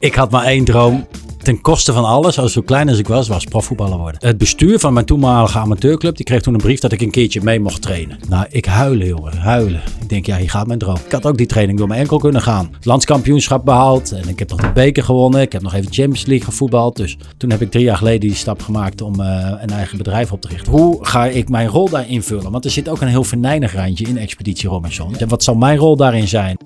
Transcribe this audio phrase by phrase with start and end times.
[0.00, 1.06] Ik had maar één droom.
[1.38, 4.26] Ten koste van alles, als zo klein als ik was, was profvoetballer worden.
[4.26, 7.40] Het bestuur van mijn toenmalige amateurclub, die kreeg toen een brief dat ik een keertje
[7.42, 8.18] mee mocht trainen.
[8.28, 9.80] Nou, ik huilen, jongen, huilen.
[10.00, 10.96] Ik denk, ja, hier gaat mijn droom.
[11.06, 12.68] Ik had ook die training door mijn enkel kunnen gaan.
[12.72, 15.40] Het landskampioenschap behaald en ik heb nog de beker gewonnen.
[15.40, 16.96] Ik heb nog even Champions League gevoetbald.
[16.96, 20.32] Dus toen heb ik drie jaar geleden die stap gemaakt om uh, een eigen bedrijf
[20.32, 20.72] op te richten.
[20.72, 22.50] Hoe ga ik mijn rol daar invullen?
[22.50, 25.16] Want er zit ook een heel venijnig randje in Expeditie Robinson.
[25.16, 26.56] En wat zal mijn rol daarin zijn?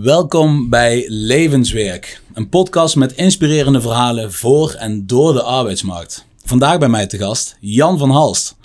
[0.00, 6.26] Welkom bij Levenswerk, een podcast met inspirerende verhalen voor en door de arbeidsmarkt.
[6.44, 8.56] Vandaag bij mij te gast Jan van Halst,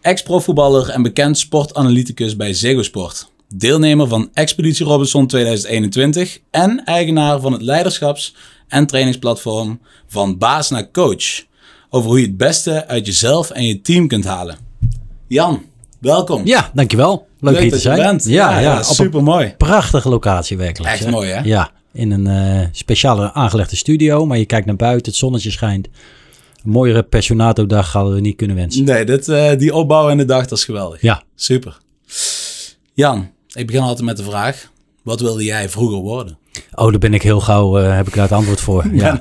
[0.00, 3.30] ex-profvoetballer en bekend sportanalyticus bij Ziggo Sport.
[3.54, 8.34] Deelnemer van Expeditie Robinson 2021 en eigenaar van het leiderschaps-
[8.68, 11.44] en trainingsplatform Van Baas naar Coach.
[11.90, 14.56] Over hoe je het beste uit jezelf en je team kunt halen.
[15.26, 15.62] Jan,
[16.00, 16.46] welkom.
[16.46, 17.28] Ja, dankjewel.
[17.40, 17.96] Leuk, Leuk hier te zijn.
[17.96, 18.24] bent.
[18.24, 19.54] Ja, ja, super mooi.
[19.58, 20.94] Prachtige locatie werkelijk.
[20.94, 21.40] Echt mooi, hè?
[21.42, 25.88] Ja, in een eh, speciale aangelegde studio, maar je kijkt naar buiten, het zonnetje schijnt.
[26.64, 28.84] Een mooiere pensionato-dag hadden we niet kunnen wensen.
[28.84, 31.02] Nee, dit, eh, die opbouw in de dag, dat is geweldig.
[31.02, 31.78] Ja, Super.
[32.94, 34.70] Jan, ik begin altijd met de vraag:
[35.02, 36.38] wat wilde jij vroeger worden?
[36.74, 38.84] oh, daar ben ik heel gauw, eh, heb ik daar het antwoord voor.
[38.92, 39.18] Ja.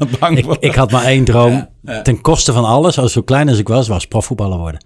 [0.60, 1.52] Ik, had maar één droom.
[1.52, 2.02] Ja, ja.
[2.02, 4.84] Ten koste van alles, als zo klein als ik was, was profvoetballer worden.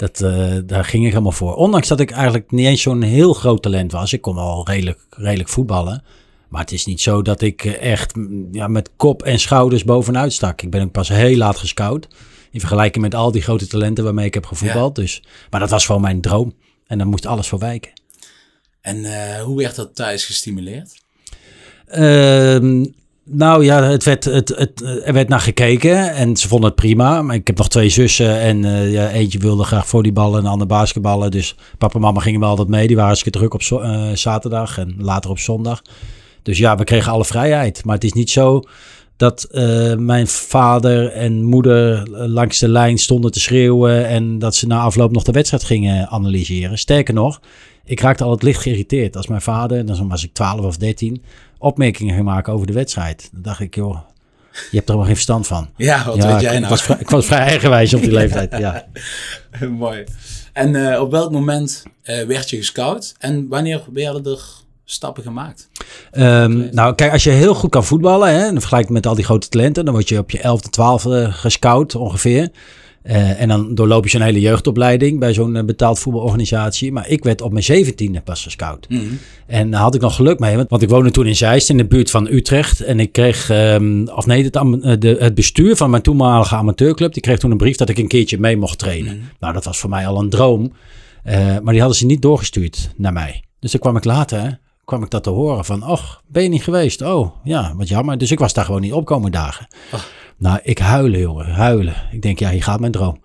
[0.00, 1.54] Dat, eh, daar ging ik helemaal voor.
[1.54, 4.12] Ondanks dat ik eigenlijk niet eens zo'n heel groot talent was.
[4.12, 6.02] Ik kon al redelijk, redelijk voetballen.
[6.48, 8.18] Maar het is niet zo dat ik eh, echt
[8.52, 10.62] ja, met kop en schouders bovenuit stak.
[10.62, 12.08] Ik ben ook pas heel laat gescout.
[12.50, 14.94] In vergelijking met al die grote talenten waarmee ik heb gevoetbald.
[14.94, 16.54] Dus, maar dat was gewoon mijn droom.
[16.86, 17.92] En daar moest alles voor wijken.
[18.80, 21.02] En eh, hoe werd dat thuis gestimuleerd?
[21.86, 22.84] Ehm,
[23.32, 27.22] nou ja, het werd, het, het, er werd naar gekeken en ze vonden het prima.
[27.22, 30.50] Maar ik heb nog twee zussen en eh, ja, eentje wilde graag volleyballen en de
[30.50, 31.30] ander basketballen.
[31.30, 32.86] Dus papa en mama gingen wel altijd mee.
[32.86, 35.82] Die waren hartstikke druk op eh, zaterdag en later op zondag.
[36.42, 37.84] Dus ja, we kregen alle vrijheid.
[37.84, 38.62] Maar het is niet zo
[39.16, 44.06] dat eh, mijn vader en moeder langs de lijn stonden te schreeuwen...
[44.06, 46.78] en dat ze na afloop nog de wedstrijd gingen analyseren.
[46.78, 47.40] Sterker nog,
[47.84, 51.22] ik raakte altijd licht geïrriteerd als mijn vader, dan was ik 12 of 13,
[51.60, 53.28] opmerkingen ging maken over de wedstrijd.
[53.32, 53.98] Dan dacht ik, joh,
[54.52, 55.68] je hebt er helemaal geen verstand van.
[55.76, 56.70] Ja, wat ja, weet jij ik, nou?
[56.70, 58.86] was vrij, ik was vrij eigenwijs op die leeftijd, ja.
[59.68, 60.04] Mooi.
[60.52, 63.14] En eh, op welk moment eh, werd je gescout?
[63.18, 64.40] En wanneer werden er
[64.84, 65.68] stappen gemaakt?
[66.10, 69.24] Ehm, nou, kijk, als je heel goed kan voetballen, hè, en vergelijkt met al die
[69.24, 72.50] grote talenten, dan word je op je 11e, 12e gescout ongeveer.
[73.02, 76.92] Eh, en dan doorloop je zo'n hele jeugdopleiding bij zo'n eh, betaald voetbalorganisatie.
[76.92, 78.86] Maar ik werd op mijn zeventiende pas gescout.
[78.88, 79.02] Mhm.
[79.46, 81.76] En daar had ik nog geluk mee, want- want ik woonde toen in Zeist in
[81.76, 82.80] de buurt van Utrecht.
[82.80, 87.12] En ik kreeg, ehm, of nee, het, eh, de, het bestuur van mijn toenmalige amateurclub,
[87.12, 89.22] die kreeg toen een brief dat ik een keertje mee mocht trainen.
[89.38, 90.72] Nou, dat was voor mij al een droom.
[91.62, 93.42] Maar die hadden ze niet doorgestuurd naar mij.
[93.58, 94.48] Dus dan kwam ik later, hè,
[94.84, 97.02] kwam ik dat te horen van, och, ben je niet geweest?
[97.02, 98.18] Oh, ja, wat jammer.
[98.18, 99.66] Dus ik was daar gewoon niet opkomen dagen.
[100.40, 101.94] Nou, ik huilen, jongen, huilen.
[102.12, 103.20] Ik denk, ja, hier gaat mijn droom.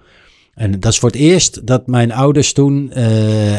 [0.53, 3.03] En dat is voor het eerst dat mijn ouders toen eh,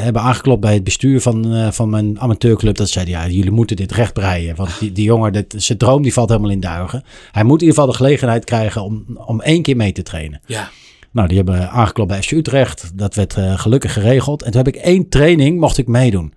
[0.03, 2.77] hebben aangeklopt bij het bestuur van, eh, van mijn amateurclub.
[2.77, 4.57] Dat zeiden, ja, jullie moeten dit rechtbreien.
[4.57, 7.03] Want die, die jongen, dit, zijn droom die valt helemaal in duigen.
[7.33, 10.41] Hij moet in ieder geval de gelegenheid krijgen om, om één keer mee te trainen.
[10.47, 10.71] Ja.
[11.11, 12.91] Nou, die hebben aangeklopt bij FC Utrecht.
[12.95, 14.43] Dat werd eh, gelukkig geregeld.
[14.43, 16.33] En toen heb ik één training, mocht ik meedoen.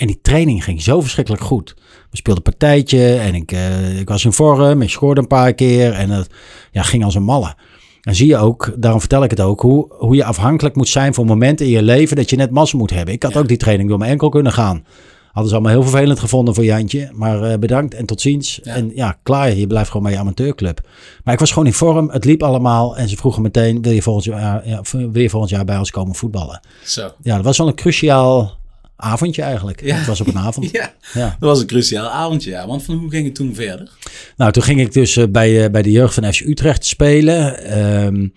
[0.00, 1.74] En die training ging zo verschrikkelijk goed.
[2.10, 4.82] We speelden een partijtje en ik, eh, ik was in vorm.
[4.82, 6.30] Ik scoorde een paar keer en het
[6.70, 7.54] ja, ging als een malle.
[8.00, 11.14] En zie je ook, daarom vertel ik het ook, hoe, hoe je afhankelijk moet zijn
[11.14, 13.14] van momenten in je leven dat je net massa moet hebben.
[13.14, 14.84] Ik had ook die training door mijn enkel kunnen gaan.
[15.26, 17.10] Hadden ze allemaal heel vervelend gevonden voor Jantje.
[17.12, 18.60] Maar eh, bedankt en tot ziens.
[18.62, 18.74] Ja.
[18.74, 19.54] En ja, klaar.
[19.54, 20.80] Je blijft gewoon bij je amateurclub.
[21.24, 22.10] Maar ik was gewoon in vorm.
[22.10, 22.96] Het liep allemaal.
[22.96, 25.90] En ze vroegen meteen, wil je volgend jaar, ja, wil je volgend jaar bij ons
[25.90, 26.60] komen voetballen?
[26.84, 27.10] Zo.
[27.22, 28.59] Ja, dat was wel een cruciaal
[29.00, 29.84] avondje eigenlijk.
[29.84, 29.96] Ja.
[29.96, 30.70] Het was op een avond.
[30.80, 31.36] Ja, Ja.
[31.40, 32.66] dat was een cruciaal avondje, ja.
[32.66, 33.90] Want van hoe ging het toen verder?
[34.36, 37.64] Nou, toen ging ik dus eh, bij, eh, bij de jeugd van FC Utrecht spelen.
[37.64, 38.28] Ehm,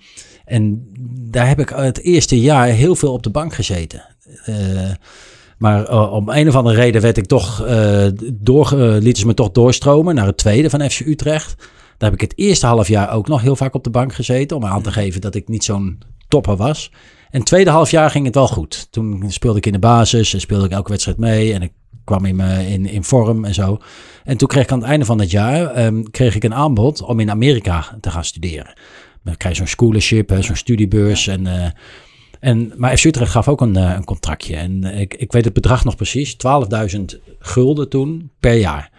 [0.45, 0.87] en
[1.31, 4.03] daar heb ik het eerste jaar heel veel op de bank gezeten.
[4.45, 4.55] Eh,
[5.57, 7.65] maar om een of andere reden werd ik toch,
[8.33, 11.55] door, lieten ze me toch doorstromen naar het tweede van FC Utrecht.
[11.97, 14.57] Daar heb ik het eerste half jaar ook nog heel vaak op de bank gezeten.
[14.57, 16.91] Om aan te geven dat ik niet zo'n topper was.
[17.33, 18.87] En het tweede half jaar ging het wel goed.
[18.91, 21.53] Toen speelde ik in de basis en speelde ik elke wedstrijd mee.
[21.53, 21.71] En ik
[22.03, 23.77] kwam in, me, in, in vorm en zo.
[24.23, 27.01] En toen kreeg ik aan het einde van het jaar ehm, kreeg ik een aanbod
[27.01, 28.73] om in Amerika te gaan studeren.
[29.23, 31.27] Dan krijg je zo'n scholarship, zo'n studiebeurs.
[31.27, 31.69] En, eh,
[32.39, 34.55] en, maar FC Utrecht gaf ook een, eh, een contractje.
[34.55, 36.35] En eh, ik, ik weet het bedrag nog precies.
[36.37, 38.91] 12.000 gulden toen per jaar.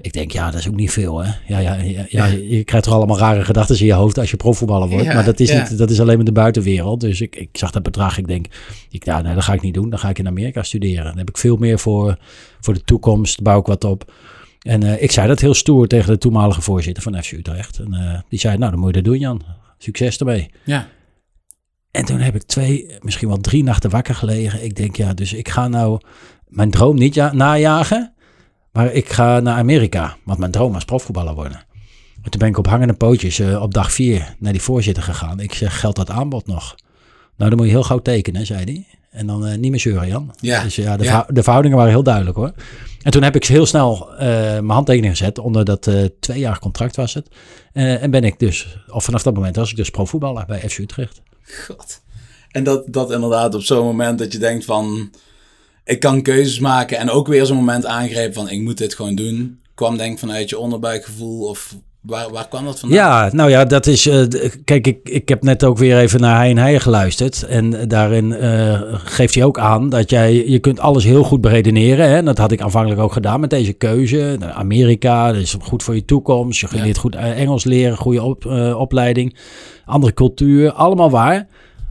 [0.00, 1.32] Ik denk, ja, dat is ook niet veel, hè?
[1.46, 4.36] Ja, ja, ja, ja, je krijgt toch allemaal rare gedachten in je hoofd als je
[4.36, 5.06] profvoetballer wordt.
[5.06, 7.00] Maar dat is, niet, dat is alleen maar de buitenwereld.
[7.00, 8.18] Dus ik, ik zag dat bedrag.
[8.18, 8.46] Ik denk,
[8.90, 9.90] ik, ja, nee, dat ga ik niet doen.
[9.90, 11.04] Dan ga ik in Amerika studeren.
[11.04, 12.18] Dan heb ik veel meer voor,
[12.60, 13.42] voor de toekomst.
[13.42, 14.12] Bouw ik wat op.
[14.62, 17.78] En eh, ik zei dat heel stoer tegen de toenmalige voorzitter van FC Utrecht.
[17.78, 19.42] En eh, die zei, nou dan moet je dat doen Jan.
[19.78, 20.50] Succes ermee.
[20.64, 20.88] Ja.
[21.90, 24.64] En toen heb ik twee, misschien wel drie nachten wakker gelegen.
[24.64, 26.00] Ik denk, ja, dus ik ga nou
[26.46, 28.12] mijn droom niet ja najagen.
[28.78, 30.16] Maar ik ga naar Amerika.
[30.24, 31.64] Want mijn droom was profvoetballer worden.
[32.22, 35.40] En toen ben ik op hangende pootjes uh, op dag vier naar die voorzitter gegaan.
[35.40, 36.74] Ik zeg, geldt dat aanbod nog?
[37.36, 38.86] Nou, dan moet je heel gauw tekenen, zei hij.
[39.10, 40.34] En dan uh, niet meer zeuren, Jan.
[40.40, 40.62] Ja.
[40.62, 41.26] Dus ja de, Ja.
[41.28, 42.52] de verhoudingen waren heel duidelijk hoor.
[43.02, 45.38] En toen heb ik heel snel eh, mijn handtekening gezet.
[45.38, 47.28] Onder dat eh tweejarig contract was het.
[47.72, 50.78] Eh, en ben ik dus, of vanaf dat moment was ik dus profvoetballer bij FC
[50.78, 51.22] Utrecht.
[51.66, 52.00] God.
[52.50, 55.10] En dat, dat inderdaad op zo'n moment dat je denkt van...
[55.88, 56.98] Ik kan keuzes maken.
[56.98, 58.50] En ook weer zo'n moment aangrepen van...
[58.50, 59.60] Ik moet dit gewoon doen.
[59.74, 61.48] Kwam denk ik vanuit je onderbuikgevoel.
[61.48, 62.98] Of waar, waar kwam dat vandaan?
[62.98, 64.06] Ja, nou ja, dat is.
[64.06, 67.42] eh, d- kijk, ik, ik heb net ook weer even naar Hij en geluisterd.
[67.42, 70.46] En daarin eh, geeft hij ook aan dat jij.
[70.48, 72.08] Je kunt alles heel goed beredeneren.
[72.08, 72.16] Hè?
[72.16, 74.36] En dat had ik aanvankelijk ook gedaan met deze keuze.
[74.38, 76.60] Nou, Amerika, dat is goed voor je toekomst.
[76.60, 76.82] Je Ja.
[76.82, 79.36] leert goed eh, Engels leren, goede op, eh, opleiding.
[79.84, 81.46] Andere cultuur, allemaal waar.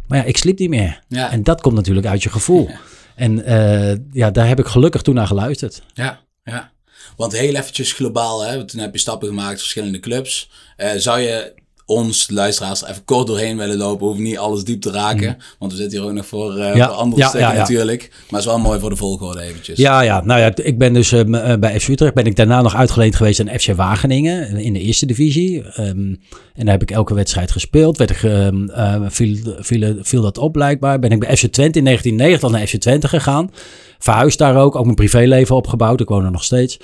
[0.07, 1.01] Maar ja, ik sliep niet meer.
[1.07, 1.31] Ja.
[1.31, 2.67] En dat komt natuurlijk uit je gevoel.
[2.67, 2.75] Ja.
[3.17, 5.81] En eh, ja, daar heb ik gelukkig toen naar geluisterd.
[5.93, 6.71] Ja, ja.
[7.15, 10.49] Want heel eventjes globaal, hè, toen heb je stappen gemaakt, verschillende clubs.
[10.75, 11.53] Eh, zou je
[11.87, 14.05] ons, luisteraars, er even kort doorheen willen lopen?
[14.05, 16.75] Hoeven niet alles diep te raken, want we zitten hier ook nog voor, eh.
[16.75, 18.07] Ja, voor andere ja, stukken ja, natuurlijk.
[18.09, 19.77] Maar het is wel mooi voor de volgorde eventjes.
[19.77, 22.61] Ja, ja, nou ja, ik ben dus ehm, eh, bij FC Utrecht ben ik daarna
[22.61, 25.63] nog uitgeleend geweest aan FC Wageningen in de eerste divisie.
[25.63, 26.15] Ehm,
[26.53, 27.97] en daar heb ik elke wedstrijd gespeeld.
[27.97, 30.99] Werd ik, ehm, eh, viel, viel, viel dat op blijkbaar.
[30.99, 33.51] Ben ik bij FC Twente in 1990 naar FC Twente gegaan.
[33.99, 36.01] Verhuisd daar ook, ook mijn privéleven opgebouwd.
[36.01, 36.79] Ik woon er nog steeds.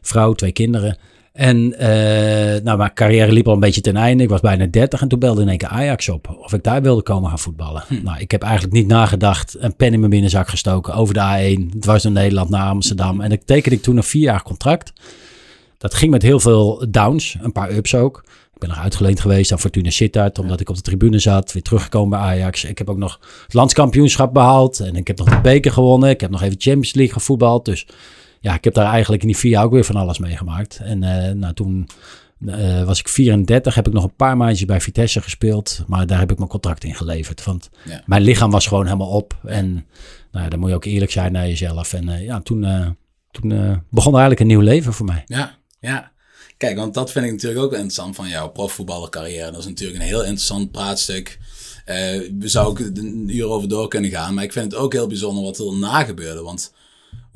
[0.00, 0.96] Vrouw, twee kinderen.
[1.36, 4.22] En eh, nou, mijn carrière liep al een beetje ten einde.
[4.22, 6.36] Ik was bijna 30 en toen belde in één keer Ajax op.
[6.40, 7.84] Of ik daar wilde komen gaan voetballen.
[8.02, 9.56] Nou, ik heb eigenlijk niet nagedacht.
[9.58, 11.78] Een pen in mijn binnenzak gestoken over de A1.
[11.78, 13.20] Dwars door Nederland naar Amsterdam.
[13.20, 14.92] En ik tekende ik toen een vier jaar contract.
[15.78, 17.36] Dat ging met heel veel downs.
[17.42, 18.22] Een paar ups ook.
[18.54, 20.38] Ik ben nog uitgeleend geweest aan Fortuna Sittard.
[20.38, 21.52] Omdat ik op de tribune zat.
[21.52, 22.64] Weer teruggekomen bij Ajax.
[22.64, 24.80] Ik heb ook nog het landskampioenschap behaald.
[24.80, 26.10] En ik heb nog de beker gewonnen.
[26.10, 27.64] Ik heb nog even Champions League gevoetbald.
[27.64, 27.86] Dus
[28.46, 30.78] ja, ik heb daar eigenlijk in die vier jaar ook weer van alles meegemaakt.
[30.82, 31.88] En eh, nou, toen
[32.46, 35.82] eh, was ik 34, heb ik nog een paar maandjes bij Vitesse gespeeld.
[35.86, 37.44] Maar daar heb ik mijn contract in geleverd.
[37.44, 38.02] Want Ja.
[38.06, 39.36] mijn lichaam was gewoon helemaal op.
[39.44, 39.72] En
[40.32, 41.92] nou, ja, dan moet je ook eerlijk zijn naar jezelf.
[41.92, 42.60] En eh, ja, toen,
[43.30, 43.48] toen
[43.90, 45.22] begon er eigenlijk een nieuw leven voor mij.
[45.26, 46.12] Ja, ja.
[46.56, 49.50] Kijk, want dat vind ik natuurlijk ook interessant van jouw profvoetballercarrière.
[49.50, 51.38] Dat is natuurlijk een heel interessant praatstuk.
[51.84, 54.34] We zouden ook een uur over door kunnen gaan.
[54.34, 56.42] Maar ik vind het ook heel bijzonder wat er na gebeurde.
[56.42, 56.72] Want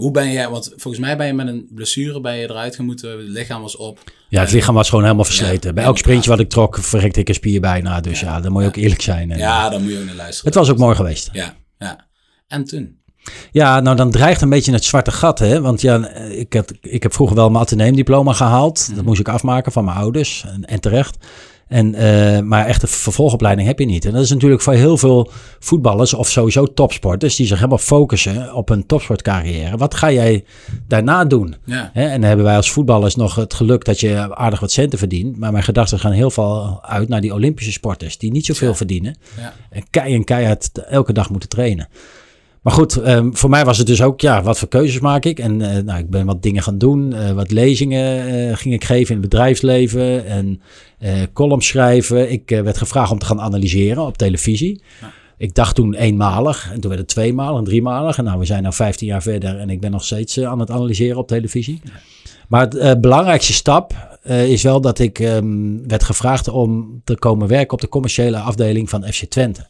[0.01, 0.49] hoe ben jij...
[0.49, 3.11] Want volgens mij ben je met een blessure ben je eruit gemoeten.
[3.11, 3.99] Het lichaam was op.
[4.29, 5.69] Ja, het lichaam was gewoon helemaal versleten.
[5.69, 8.01] Ja, Bij elk sprintje wat ik trok, verrekte ik een spier bijna.
[8.01, 9.31] Dus ja, dan moet je ook eerlijk zijn.
[9.31, 10.47] En, Ja, dan moet je ook naar luisteren.
[10.51, 11.29] Het was ook mooi geweest.
[11.33, 12.07] Ja, ja.
[12.49, 12.99] En toen?
[13.51, 15.61] Ja, nou dan dreigt een beetje het zwarte gat, hè.
[15.61, 18.95] Want ja, ik, had, ik heb vroeger wel mijn ateneemdiploma gehaald.
[18.95, 21.17] Dat moest ik afmaken van mijn ouders, en, en terecht.
[21.71, 24.05] En, eh, maar echt een vervolgopleiding heb je niet.
[24.05, 27.37] En dat is natuurlijk voor heel veel voetballers of sowieso topsporters...
[27.37, 29.77] die zich helemaal focussen op een topsportcarrière.
[29.77, 30.45] Wat ga jij
[30.89, 31.55] daarna doen?
[31.65, 34.71] Ja, Hè, en dan hebben wij als voetballers nog het geluk dat je aardig wat
[34.73, 35.39] centen verdient.
[35.39, 38.19] Maar mijn gedachten gaan heel veel uit naar die Olympische sporters...
[38.19, 38.75] die niet zoveel Ja.
[38.75, 41.89] verdienen ja, en kei en keihard elke dag moeten trainen.
[42.61, 45.39] Maar goed, ehm, voor mij was het dus ook, ja, wat voor keuzes maak ik?
[45.39, 47.13] En eh, nou, ik ben wat dingen gaan doen.
[47.13, 50.27] eh, wat lezingen eh, ging ik geven in het bedrijfsleven.
[50.27, 50.61] En
[51.33, 52.33] columns schrijven.
[52.33, 54.83] Ik werd gevraagd om te gaan analyseren op televisie.
[55.01, 55.13] Ja.
[55.37, 56.71] Ik dacht toen eenmalig.
[56.73, 58.19] En toen werd het tweemalig en driemalig.
[58.19, 59.59] En nou, we zijn nu 15 jaar verder.
[59.59, 61.81] En ik ben nog steeds aan het analyseren op televisie.
[62.49, 67.73] Maar het belangrijkste stap is wel dat ik ehm, werd gevraagd om te komen werken
[67.73, 69.67] op de commerciële afdeling van FC Twente.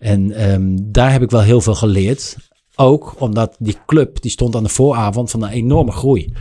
[0.00, 2.36] En ehm, daar heb ik wel heel veel geleerd.
[2.74, 6.32] Ook omdat die club die stond aan de vooravond van een enorme groei.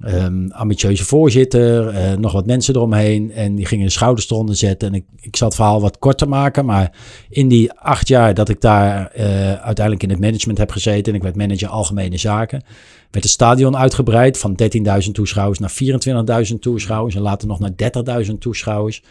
[0.00, 3.32] Ehm, ambitieuze voorzitter, eh, nog wat mensen eromheen.
[3.32, 4.88] En die gingen de schouders eronder zetten.
[4.88, 6.64] En ik, ik zal het verhaal wat korter maken.
[6.64, 6.92] Maar
[7.28, 11.12] in die acht jaar dat ik daar eh, uiteindelijk in het management heb gezeten.
[11.12, 12.62] En ik werd manager algemene zaken.
[13.10, 14.54] Werd het stadion uitgebreid van
[15.04, 15.72] 13.000 toeschouwers naar
[16.50, 17.14] 24.000 toeschouwers.
[17.14, 17.72] En later nog naar
[18.24, 19.02] 30.000 toeschouwers.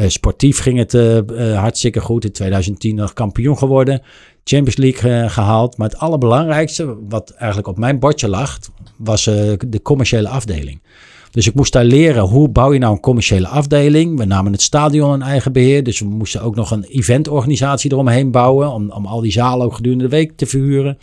[0.00, 2.24] Eh, sportief ging het eh, eh, hartstikke goed.
[2.24, 4.02] In 2010 nog kampioen geworden.
[4.44, 5.76] Champions League eh, gehaald.
[5.76, 8.58] Maar het allerbelangrijkste, wat eigenlijk op mijn bordje lag,
[8.96, 10.82] was de commerciële afdeling.
[11.30, 14.18] Dus ik moest daar leren hoe bouw je nou een commerciële afdeling.
[14.18, 15.82] We namen het stadion in eigen beheer.
[15.82, 18.72] Dus we moesten ook nog een eventorganisatie eromheen bouwen.
[18.72, 20.98] Om, om al die zalen ook gedurende de week te verhuren.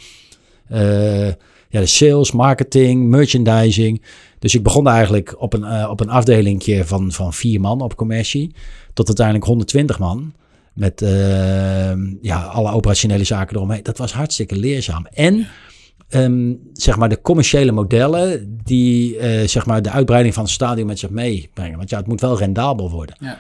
[1.70, 4.02] Ja, de sales, marketing, merchandising.
[4.40, 7.96] Dus ik begon eigenlijk op een, eh, op een afdelingje van, van vier man op
[7.96, 8.56] commercie.
[8.94, 10.34] Tot uiteindelijk 120 man.
[10.74, 13.84] Met eh, ja, alle operationele zaken eromheen.
[13.84, 15.06] Dat was hartstikke leerzaam.
[15.06, 15.48] En
[16.10, 20.88] ehm, zeg maar de commerciële modellen die eh, zeg maar de uitbreiding van het stadion
[20.88, 21.78] met zich meebrengen.
[21.78, 23.16] Want ja, het moet wel rendabel worden.
[23.20, 23.38] Ja.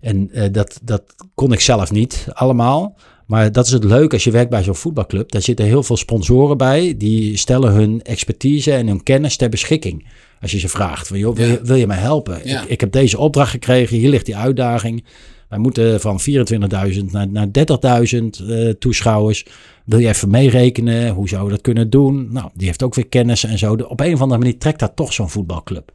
[0.00, 1.02] En eh, dat, dat
[1.34, 2.96] kon ik zelf niet allemaal.
[3.26, 5.30] Maar dat is het leuke als je werkt bij zo'n voetbalclub.
[5.30, 6.94] Daar zitten heel veel sponsoren bij.
[6.96, 10.06] Die stellen hun expertise en hun kennis ter beschikking.
[10.40, 12.46] Als je ze vraagt, joh, wil, je, wil je mij helpen?
[12.46, 15.04] Ik, ik heb deze opdracht gekregen, hier ligt die uitdaging.
[15.48, 19.44] Wij moeten van 24.000 naar, naar 30.000 eh, toeschouwers.
[19.84, 21.08] Wil je even meerekenen?
[21.08, 22.28] Hoe zou we dat kunnen doen?
[22.32, 23.72] Nou, die heeft ook weer kennis en zo.
[23.72, 25.92] Op een of andere manier trekt dat toch zo'n voetbalclub.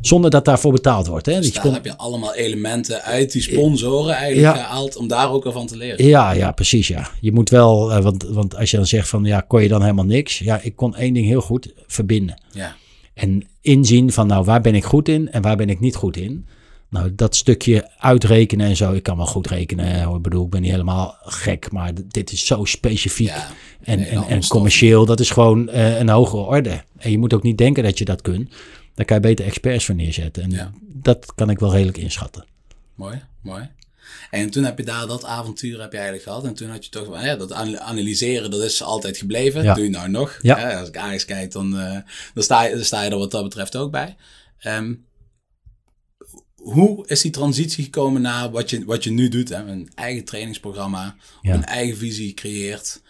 [0.00, 1.26] Zonder dat daarvoor betaald wordt.
[1.26, 1.40] Hè?
[1.40, 4.62] Dus daar heb je allemaal elementen uit die sponsoren eigenlijk Ja.
[4.62, 6.04] gehaald om daar ook al van te leren.
[6.06, 6.88] Ja, ja, precies.
[6.88, 7.10] Ja.
[7.20, 9.82] Je moet wel, eh, want, want als je dan zegt van ja, kon je dan
[9.82, 10.38] helemaal niks?
[10.38, 12.40] Ja, ik kon één ding heel goed verbinden.
[12.52, 12.76] Ja,
[13.18, 16.16] En inzien van nou, waar ben ik goed in en waar ben ik niet goed
[16.16, 16.46] in.
[16.90, 18.92] Nou, dat stukje uitrekenen en zo.
[18.92, 20.14] Ik kan wel goed rekenen.
[20.14, 23.26] Ik bedoel, ik ben niet helemaal gek, maar dit is zo specifiek.
[23.28, 23.48] ja.
[23.82, 26.82] en, en, commercieel, dat is gewoon eh, een hogere orde.
[26.96, 28.50] En je moet ook niet denken dat je dat kunt.
[28.94, 30.42] Daar kan je beter experts voor neerzetten.
[30.42, 30.72] En Ja.
[30.80, 32.44] dat kan ik wel redelijk inschatten.
[32.94, 33.68] Mooi, mooi.
[34.30, 36.44] En toen heb je daar dat avontuur heb je eigenlijk gehad.
[36.44, 39.62] En toen had je toch ja, dat an- analyseren, dat is altijd gebleven.
[39.62, 39.74] Ja.
[39.74, 40.38] Doe je nou nog.
[40.42, 40.58] Ja.
[40.58, 41.98] Hè, als ik Ajax kijk, dan, eh,
[42.34, 44.16] dan, sta je, dan sta je er wat dat betreft ook bij.
[44.58, 44.94] Ehm,
[46.54, 49.48] hoe is die transitie gekomen naar wat je, wat je nu doet?
[49.48, 49.56] Hè?
[49.66, 51.54] Een eigen trainingsprogramma, Ja.
[51.54, 53.02] een eigen visie creëert.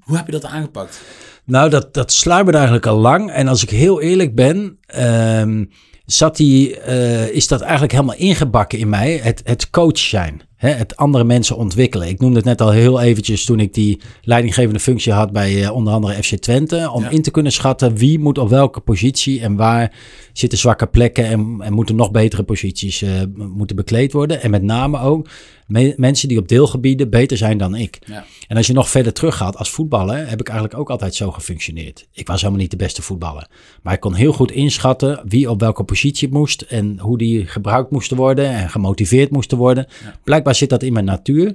[0.00, 1.00] Hoe heb je dat aangepakt?
[1.44, 3.30] Nou, dat, dat sluimerde eigenlijk al lang.
[3.30, 5.64] En als ik heel eerlijk ben, ehm,
[6.04, 9.16] zat die, eh, is dat eigenlijk helemaal ingebakken in mij.
[9.22, 10.42] Het, het coach zijn.
[10.64, 10.70] Hè?
[10.70, 12.08] Het andere mensen ontwikkelen.
[12.08, 15.72] Ik noemde het net al heel eventjes toen ik die leidinggevende functie had bij eh,
[15.74, 16.90] onder andere FC Twente.
[16.90, 17.10] Om Ja.
[17.10, 19.92] in te kunnen schatten wie moet op welke positie en waar
[20.32, 24.42] zitten zwakke plekken en, en moeten nog betere posities eh, moeten bekleed worden.
[24.42, 25.28] En met name ook
[25.66, 27.98] me- mensen die op deelgebieden beter zijn dan ik.
[28.06, 28.24] Ja.
[28.48, 32.06] En als je nog verder teruggaat als voetballer, heb ik eigenlijk ook altijd zo gefunctioneerd.
[32.12, 33.48] Ik was helemaal niet de beste voetballer.
[33.82, 37.90] Maar ik kon heel goed inschatten wie op welke positie moest en hoe die gebruikt
[37.90, 39.86] moesten worden en gemotiveerd moesten worden.
[40.24, 41.54] Blijkbaar zit dat in mijn natuur.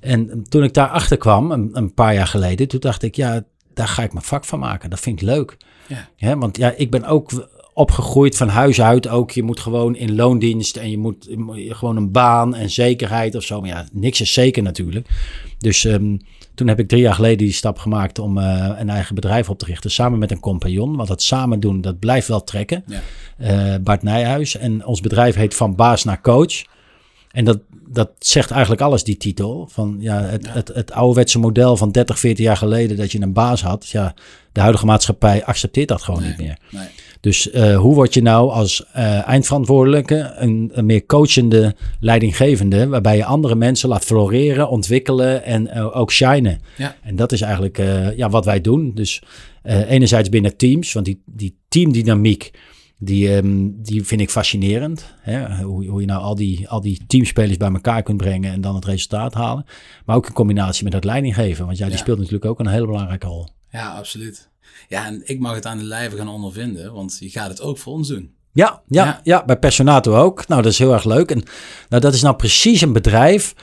[0.00, 3.44] En toen ik daarachter kwam, een, een paar jaar geleden, toen dacht ik, ja,
[3.74, 4.90] daar ga ik mijn vak van maken.
[4.90, 5.56] Dat vind ik leuk.
[5.86, 6.08] Ja.
[6.16, 9.30] Ja, want ja, ik ben ook opgegroeid van huis uit ook.
[9.30, 13.34] Je moet gewoon in loondienst en je moet, je moet gewoon een baan en zekerheid
[13.34, 13.60] of zo.
[13.60, 15.08] Maar ja, niks is zeker natuurlijk.
[15.58, 16.16] Dus ehm,
[16.54, 19.58] toen heb ik drie jaar geleden die stap gemaakt om eh, een eigen bedrijf op
[19.58, 19.90] te richten.
[19.90, 20.96] Samen met een compagnon.
[20.96, 22.84] Want dat samen doen, dat blijft wel trekken.
[22.86, 23.00] Ja.
[23.36, 24.56] Eh, Bart Nijhuis.
[24.56, 26.64] En ons bedrijf heet Van Baas naar Coach.
[27.30, 27.58] En dat,
[27.88, 29.68] dat zegt eigenlijk alles, die titel.
[29.70, 30.52] Van ja, het, Ja.
[30.52, 33.88] Het, het ouderwetse model van 30, 40 jaar geleden dat je een baas had.
[33.88, 34.14] Ja,
[34.52, 36.28] de huidige maatschappij accepteert dat gewoon Nee.
[36.28, 36.58] niet meer.
[36.70, 36.88] Nee.
[37.20, 43.16] Dus eh, hoe word je nou als eh, eindverantwoordelijke een, een meer coachende leidinggevende, waarbij
[43.16, 46.60] je andere mensen laat floreren, ontwikkelen en eh, ook shinen.
[46.76, 46.96] Ja.
[47.02, 47.76] En dat is eigenlijk
[48.16, 48.94] ja, wat wij doen.
[48.94, 49.22] Dus
[49.62, 52.50] enerzijds binnen teams, want die, die teamdynamiek,
[53.02, 55.14] die, ehm, die vind ik fascinerend.
[55.20, 55.62] Hè?
[55.62, 58.74] Hoe, hoe je nou al die, al die teamspelers bij elkaar kunt brengen en dan
[58.74, 59.64] het resultaat halen.
[60.04, 62.00] Maar ook in combinatie met het leidinggeven, want ja, die Ja.
[62.00, 63.48] speelt natuurlijk ook een hele belangrijke rol.
[63.70, 64.48] Ja, absoluut.
[64.88, 67.78] Ja, en ik mag het aan de lijve gaan ondervinden, want je gaat het ook
[67.78, 68.30] voor ons doen.
[68.52, 69.20] Ja, ja, Ja.
[69.22, 69.44] ja.
[69.44, 70.46] bij Personato ook.
[70.48, 71.30] Nou, dat is heel erg leuk.
[71.30, 71.42] En
[71.88, 73.54] nou, dat is nou precies een bedrijf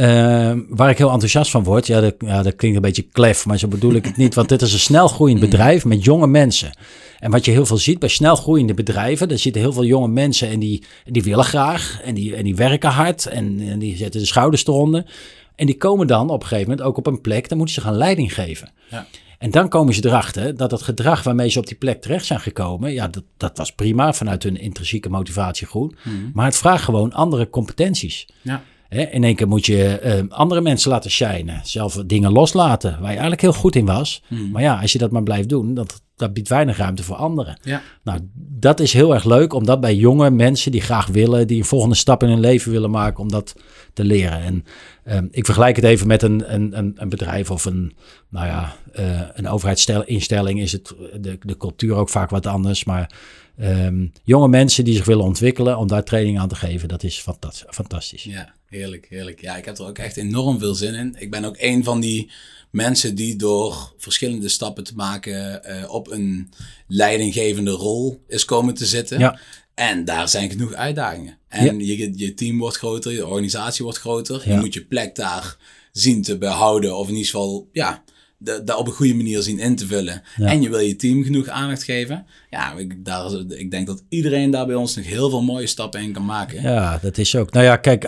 [0.00, 1.86] eh, waar ik heel enthousiast van word.
[1.86, 4.34] Ja dat, ja, dat klinkt een beetje klef, maar zo bedoel ik het niet.
[4.34, 6.70] Want dit is een snel groeiend bedrijf met jonge mensen.
[7.18, 10.08] En wat je heel veel ziet bij snel groeiende bedrijven, daar zitten heel veel jonge
[10.08, 13.96] mensen en die, die willen graag en die, en die werken hard en, en die
[13.96, 15.04] zetten de schouders eronder.
[15.56, 17.80] En die komen dan op een gegeven moment ook op een plek, dan moeten ze
[17.80, 18.70] gaan leiding geven.
[18.90, 19.06] Ja.
[19.38, 22.40] En dan komen ze erachter dat het gedrag waarmee ze op die plek terecht zijn
[22.40, 25.94] gekomen, ja, dat, dat was prima vanuit hun intrinsieke motivatie goed.
[26.32, 28.26] Maar het vraagt gewoon andere competenties.
[28.42, 28.62] Ja.
[28.90, 33.00] Hè, in één keer moet je eh, andere mensen laten shinen, zelf dingen loslaten waar
[33.00, 34.22] je eigenlijk heel goed in was.
[34.52, 37.58] Maar ja, als je dat maar blijft doen, dat, dat biedt weinig ruimte voor anderen.
[37.62, 37.82] Ja.
[38.02, 41.58] Nou, dat is heel erg leuk om dat bij jonge mensen die graag willen, die
[41.58, 43.54] een volgende stap in hun leven willen maken, om dat
[43.92, 44.42] te leren.
[44.42, 44.64] En
[45.04, 47.96] ehm, ik vergelijk het even met een, een, een, een bedrijf of een,
[48.28, 52.84] nou ja, eh, een overheidsinstelling is het de, de cultuur ook vaak wat anders.
[52.84, 53.12] Maar
[53.56, 57.18] ehm, jonge mensen die zich willen ontwikkelen, om daar training aan te geven, dat is
[57.18, 58.24] fantas- fantastisch.
[58.24, 59.40] Ja, heerlijk, heerlijk.
[59.40, 61.16] Ja, ik heb er ook echt enorm veel zin in.
[61.18, 62.30] Ik ben ook een van die
[62.70, 66.50] mensen die door verschillende stappen te maken eh, op een
[66.86, 69.18] leidinggevende rol is komen te zitten.
[69.18, 69.38] Ja.
[69.74, 71.38] En daar zijn genoeg uitdagingen.
[71.48, 74.42] En je, je team wordt groter, je organisatie wordt groter.
[74.44, 74.60] Je Ja.
[74.60, 75.56] moet je plek daar
[75.92, 78.02] zien te behouden of in ieder geval ja,
[78.42, 80.22] de- dat op een goede manier zien in te vullen.
[80.36, 80.46] Ja.
[80.46, 82.26] En je wil je team genoeg aandacht geven.
[82.50, 86.00] Ja, ik, daar, ik denk dat iedereen daar bij ons nog heel veel mooie stappen
[86.02, 86.62] in kan maken.
[86.62, 87.52] Ja, dat is ook.
[87.52, 88.02] Nou ja, kijk,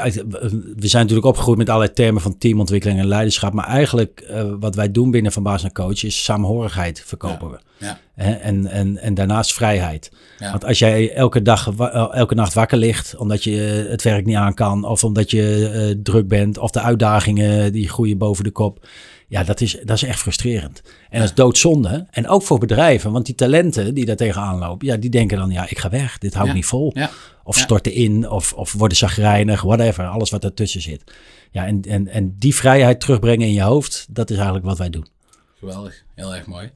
[0.77, 3.53] we zijn natuurlijk opgegroeid met allerlei termen van teamontwikkeling en leiderschap.
[3.53, 7.59] Maar eigenlijk eh, wat wij doen binnen Van Baas naar Coach is samenhorigheid verkopen we.
[7.79, 7.99] Ja?
[8.15, 10.11] En, en, en daarnaast vrijheid.
[10.39, 10.51] Ja.
[10.51, 14.37] Want als jij elke, dag, wa- elke nacht wakker ligt omdat je het werk niet
[14.37, 18.51] aan kan, of omdat je eh, druk bent, of de uitdagingen die groeien boven de
[18.51, 18.87] kop.
[19.33, 20.83] Ja, dat is, dat is echt frustrerend.
[21.11, 22.07] En dat is doodzonde.
[22.11, 25.51] En ook voor bedrijven, want die talenten die daar tegenaan lopen, ja, die denken dan,
[25.51, 26.57] ja, ik ga weg, dit hou ik Ja.
[26.57, 26.91] niet vol.
[26.95, 27.11] ja,
[27.45, 30.07] Of storten in, of, of worden zagrijnig, whatever.
[30.07, 31.03] Alles wat ertussen zit.
[31.51, 34.91] Ja, en, en, en die vrijheid terugbrengen in je hoofd, dat is eigenlijk wat wij
[34.91, 35.07] doen.
[35.59, 36.05] geweldig.
[36.15, 36.71] Heel erg mooi.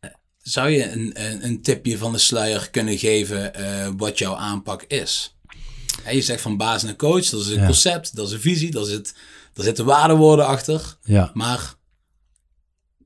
[0.00, 0.10] Eh,
[0.42, 4.82] Zou je een, een, een tipje van de sluier kunnen geven eh, wat jouw aanpak
[4.82, 5.36] is?
[6.10, 7.64] Je zegt van baas naar coach, dat is een Ja.
[7.66, 9.14] concept, dat is een visie, daar, zit,
[9.54, 10.96] daar zitten waardewoorden achter.
[11.02, 11.30] Ja.
[11.34, 11.74] Maar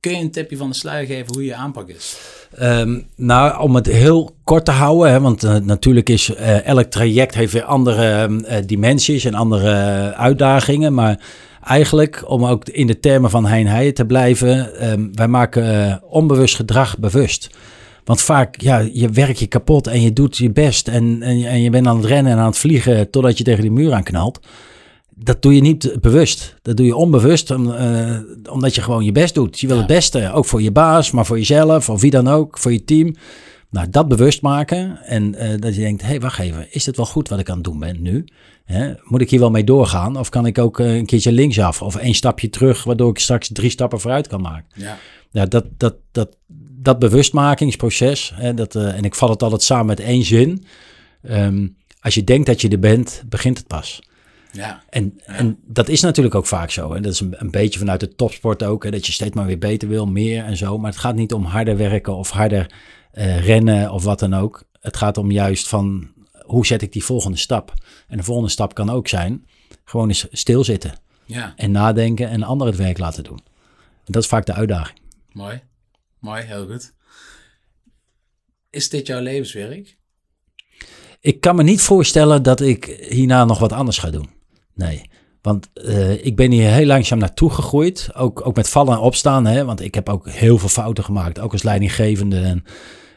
[0.00, 2.16] kun je een tipje van de sluier geven hoe je aanpak is?
[2.56, 6.84] Ehm, nou, om het heel kort te houden, hè, want eh, natuurlijk is eh, elk
[6.84, 9.72] traject heeft weer andere eh, dimensies en andere
[10.14, 10.94] uitdagingen.
[10.94, 11.20] Maar
[11.64, 16.56] eigenlijk, om ook in de termen van Hein Heijen te blijven, ehm, wij maken onbewust
[16.56, 17.50] gedrag bewust.
[18.04, 21.60] Want vaak, ja, je werkt je kapot en je doet je best en, en, en
[21.60, 24.02] je bent aan het rennen en aan het vliegen totdat je tegen die muur aan
[24.02, 24.40] knalt.
[25.22, 26.54] Dat doe je niet bewust.
[26.62, 28.16] Dat doe je onbewust, om, eh,
[28.50, 29.60] omdat je gewoon je best doet.
[29.60, 29.82] Je wil Ja.
[29.82, 32.84] het beste, ook voor je baas, maar voor jezelf of wie dan ook, voor je
[32.84, 33.14] team.
[33.70, 36.96] Nou, dat bewust maken en eh, dat je denkt, hé, hey, wacht even, is het
[36.96, 38.24] wel goed wat ik aan het doen ben nu?
[38.64, 38.92] Hè?
[39.02, 40.18] Moet ik hier wel mee doorgaan?
[40.18, 43.48] Of kan ik ook eh, een keertje linksaf of één stapje terug, waardoor ik straks
[43.52, 44.66] drie stappen vooruit kan maken?
[44.74, 44.98] Ja,
[45.30, 46.36] Ja, dat, dat, dat,
[46.80, 50.64] dat bewustmakingsproces, hè, dat, en ik vat het altijd samen met één zin.
[51.22, 51.66] Ehm,
[52.00, 54.02] als je denkt dat je er bent, begint het pas.
[54.52, 56.92] Ja, En, en dat is natuurlijk ook vaak zo.
[56.92, 58.84] En dat is een, een beetje vanuit de topsport ook.
[58.84, 60.78] Hè, dat je steeds maar weer beter wil, meer en zo.
[60.78, 62.72] Maar het gaat niet om harder werken of harder
[63.12, 64.64] eh, rennen of wat dan ook.
[64.80, 66.12] Het gaat om juist van
[66.44, 67.72] hoe zet ik die volgende stap.
[68.08, 69.46] En de volgende stap kan ook zijn
[69.84, 70.92] gewoon eens stilzitten.
[71.24, 71.52] ja.
[71.56, 73.40] En nadenken en anderen het werk laten doen.
[74.04, 74.98] En dat is vaak de uitdaging.
[75.32, 75.62] Mooi.
[76.18, 76.94] Mooi, heel goed.
[78.70, 79.96] Is dit jouw levenswerk?
[81.20, 84.30] Ik kan me niet voorstellen dat ik hierna nog wat anders ga doen.
[84.78, 85.10] Nee.
[85.42, 88.10] Want eh, ik ben hier heel langzaam naartoe gegroeid.
[88.14, 89.46] Ook, ook met vallen en opstaan.
[89.46, 89.64] Hè?
[89.64, 91.40] Want ik heb ook heel veel fouten gemaakt.
[91.40, 92.40] Ook als leidinggevende.
[92.40, 92.64] En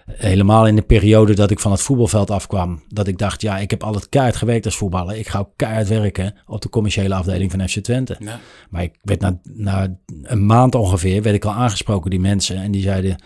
[0.06, 2.84] helemaal in de periode dat ik van het voetbalveld afkwam.
[2.88, 5.16] Dat ik dacht, ja, ik heb al het keihard gewerkt als voetballer.
[5.16, 8.16] Ik ga ook keihard werken op de commerciële afdeling van FC Twente.
[8.20, 8.40] Ja.
[8.70, 12.58] Maar ik werd na, na een maand ongeveer, werd ik al aangesproken, die mensen.
[12.58, 13.24] En die zeiden,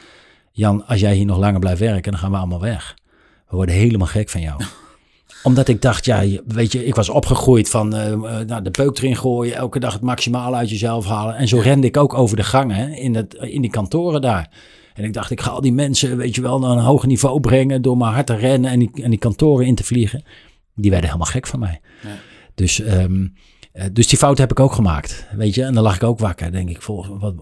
[0.52, 2.96] Jan, als jij hier nog langer blijft werken, dan gaan we allemaal weg.
[3.50, 4.62] We worden helemaal gek van jou.
[5.46, 8.98] Omdat ik dacht, ja, weet je, ik was opgegroeid van eh, eh, nou, de peuk
[8.98, 11.36] erin gooien, elke dag het maximale uit jezelf halen.
[11.36, 14.50] En zo rende ik ook over de gangen in, het, in die kantoren daar.
[14.94, 17.40] En ik dacht, ik ga al die mensen, weet je wel, naar een hoger niveau
[17.40, 20.24] brengen door maar hard te rennen en die, en die kantoren in te vliegen.
[20.76, 21.82] Die werden helemaal gek van mij.
[22.04, 22.10] Ja.
[22.56, 23.28] Dus, ehm,
[23.72, 25.64] eh, dus die fout heb ik ook gemaakt, weet je.
[25.64, 26.82] En dan lag ik ook wakker, denk ik.
[26.82, 27.34] Vol, wat,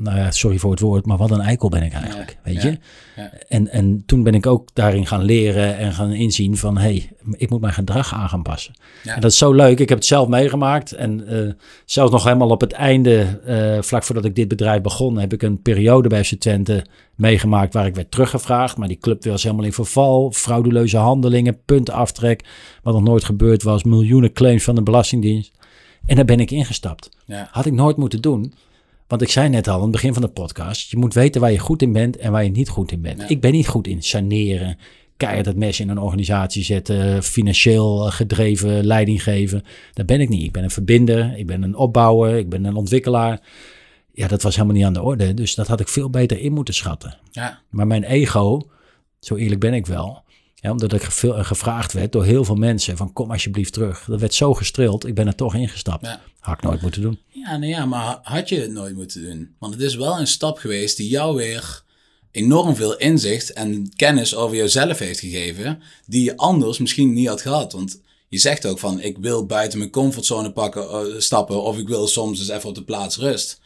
[0.00, 2.62] nou ja, sorry voor het woord, maar wat een eikel ben ik eigenlijk, Ja, weet
[2.62, 2.78] je.
[3.16, 3.32] ja.
[3.48, 6.76] En, en toen ben ik ook daarin gaan leren en gaan inzien van...
[6.76, 8.74] hé, hey, ik moet mijn gedrag aan gaan passen.
[9.04, 9.78] En dat is zo leuk.
[9.78, 10.92] Ik heb het zelf meegemaakt.
[10.92, 11.52] En eh,
[11.84, 15.18] zelfs nog helemaal op het einde, eh, vlak voordat ik dit bedrijf begon...
[15.18, 16.84] heb ik een periode bij FC Twente
[17.14, 18.76] meegemaakt waar ik werd teruggevraagd.
[18.76, 20.32] Maar die club was helemaal in verval.
[20.32, 22.44] Frauduleuze handelingen, puntenaftrek.
[22.82, 23.84] Wat nog nooit gebeurd was.
[23.84, 25.52] Miljoenen claims van de Belastingdienst.
[26.06, 27.10] En daar ben ik ingestapt.
[27.50, 28.52] Had ik nooit moeten doen.
[29.10, 31.52] Want ik zei net al aan het begin van de podcast: je moet weten waar
[31.52, 33.20] je goed in bent en waar je niet goed in bent.
[33.20, 33.28] Ja.
[33.28, 34.78] Ik ben niet goed in saneren,
[35.16, 39.62] keihard het mes in een organisatie zetten, financieel gedreven leiding geven.
[39.92, 40.42] Dat ben ik niet.
[40.42, 43.40] Ik ben een verbinder, ik ben een opbouwer, ik ben een ontwikkelaar.
[44.12, 45.34] Ja, dat was helemaal niet aan de orde.
[45.34, 47.18] Dus dat had ik veel beter in moeten schatten.
[47.30, 47.60] Ja.
[47.70, 48.70] Maar mijn ego,
[49.20, 50.22] zo eerlijk ben ik wel,
[50.60, 54.04] ja, omdat ik gevraagd werd door heel veel mensen van kom alsjeblieft terug.
[54.04, 56.06] Dat werd zo gestrild, ik ben er toch ingestapt.
[56.06, 56.20] Ja.
[56.40, 57.18] Had ik nooit moeten doen.
[57.28, 59.54] Ja, nou ja, maar had je het nooit moeten doen?
[59.58, 61.82] Want het is wel een stap geweest die jou weer
[62.30, 67.40] enorm veel inzicht en kennis over jezelf heeft gegeven, die je anders misschien niet had
[67.40, 67.72] gehad.
[67.72, 71.88] Want je zegt ook van, ik wil buiten mijn comfortzone pakken, eh, stappen, of ik
[71.88, 73.60] wil soms eens even op de plaats rust.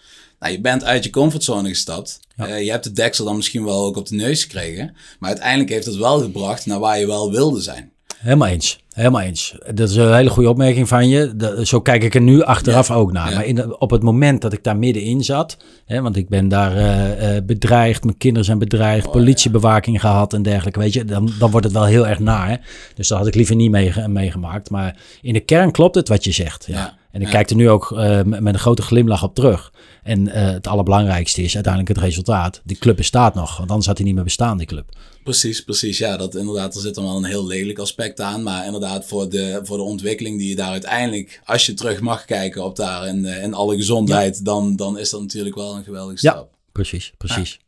[0.44, 2.20] Nou, je bent uit je comfortzone gestapt.
[2.36, 4.94] Eh, je hebt de deksel dan misschien wel ook op de neus gekregen.
[5.18, 7.92] Maar uiteindelijk heeft het wel gebracht naar waar je wel wilde zijn.
[8.18, 8.78] Helemaal eens.
[8.92, 9.54] Helemaal eens.
[9.74, 11.36] Dat is een hele goede opmerking van je.
[11.36, 13.28] Dat- zo kijk ik er nu achteraf ook naar.
[13.30, 13.34] ja.
[13.34, 16.48] Maar in de- op het moment dat ik daar middenin zat, hè, want ik ben
[16.48, 21.32] daar eh, eh, bedreigd, mijn kinderen zijn bedreigd, politiebewaking gehad en dergelijke, weet je, dan,
[21.38, 22.60] dan wordt het wel heel erg naar.
[22.94, 24.70] Dus dat had ik liever niet meege- meegemaakt.
[24.70, 26.64] Maar in de kern klopt het wat je zegt.
[26.68, 26.96] Ja.
[27.14, 27.20] Ja.
[27.20, 27.32] En ik Ja.
[27.32, 29.72] kijk er nu ook eh, met een grote glimlach op terug.
[30.02, 32.60] En eh, het allerbelangrijkste is uiteindelijk het resultaat.
[32.64, 34.88] Die club bestaat nog, want anders had hij niet meer bestaan, die club.
[35.24, 35.98] Precies, precies.
[35.98, 38.42] Ja, dat inderdaad, er zit dan wel een heel lelijk aspect aan.
[38.42, 42.24] Maar inderdaad, voor de, voor de ontwikkeling die je daar uiteindelijk, als je terug mag
[42.24, 45.84] kijken op daar in, eh, in alle gezondheid, dan, dan is dat natuurlijk wel een
[45.84, 46.30] geweldige Ja.
[46.32, 46.48] stap.
[46.72, 47.58] Precies, precies.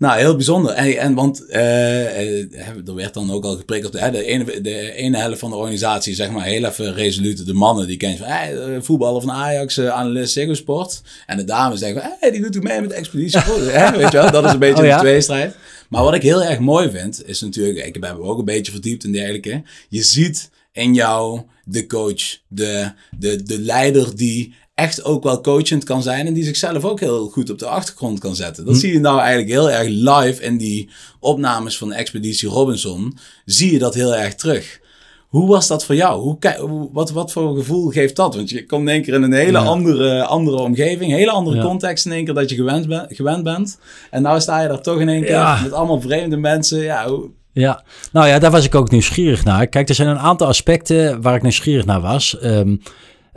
[0.00, 0.72] Nou, heel bijzonder.
[0.72, 4.00] En, en want eh, er werd dan ook al geprikkeld.
[4.00, 7.46] Hè, de, ene, de ene helft van de organisatie, zeg maar, heel even resoluut.
[7.46, 11.02] De mannen die kennen van hey, eh, voetballer van Ajax, eh, analist Ziggo Sport.
[11.26, 13.40] En de dames zeggen van hey, die doet ook mee met de Expeditie.
[13.40, 14.96] Hè, weet je wel, dat is een beetje Oh, ja?
[14.96, 15.56] de tweestrijd.
[15.88, 18.72] Maar wat ik heel erg mooi vind, is natuurlijk, ik heb me ook een beetje
[18.72, 19.62] verdiept in dergelijke.
[19.88, 25.84] Je ziet in jou de coach, de, de, de leider die echt ook wel coachend
[25.84, 28.64] kan zijn en die zichzelf ook heel goed op de achtergrond kan zetten.
[28.64, 30.88] Dat zie je nou eigenlijk heel erg live in die
[31.20, 33.18] opnames van Expeditie Robinson.
[33.44, 34.80] Zie je dat heel erg terug.
[35.28, 36.36] Hoe was dat voor jou?
[36.58, 38.34] Hoe, wat, wat voor gevoel geeft dat?
[38.34, 39.64] Want je komt in één keer in een hele Ja.
[39.64, 41.62] andere, andere omgeving, hele andere Ja.
[41.62, 43.78] context in één keer dat je gewend, ben- gewend bent.
[44.10, 45.60] En nou sta je daar toch in één keer Ja.
[45.62, 46.78] met allemaal vreemde mensen.
[46.82, 49.66] Ja, hoe, Ja, nou ja, daar was ik ook nieuwsgierig naar.
[49.66, 52.38] Kijk, er zijn een aantal aspecten waar ik nieuwsgierig naar was.
[52.38, 52.76] Ehm,